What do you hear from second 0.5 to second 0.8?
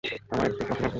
coffee